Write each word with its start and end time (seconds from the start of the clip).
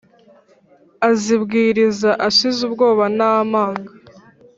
azibwiriza 1.09 2.09
ashize 2.27 2.59
ubwoba 2.67 3.05
na 3.17 3.29
manga 3.51 3.91